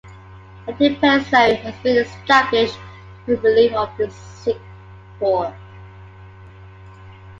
[0.65, 2.75] A dispensary has been established
[3.23, 4.57] for the relief of the sick
[5.19, 5.53] poor.